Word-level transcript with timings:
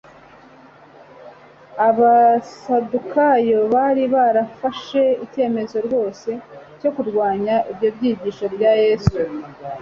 Abasadukayo 1.87 3.59
bari 3.73 4.03
barafashe 4.15 5.01
icyemezo 5.25 5.77
rwose 5.85 6.29
cyo 6.79 6.89
kurwanya 6.95 7.55
ibyo 7.71 7.89
byigisho 7.95 8.45
bya 8.55 8.71
Yesu. 8.83 9.17